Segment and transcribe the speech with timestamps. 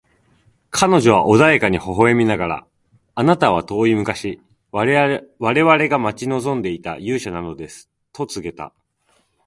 [0.71, 2.67] 彼女は穏やかに微笑みながら、
[3.13, 8.73] 「あなたは遠い昔、我々が待ち望んでいた勇者なのです」と告げた。